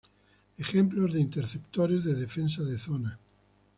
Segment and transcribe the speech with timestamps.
[0.57, 3.19] Ejemplos de interceptores de defensa de zona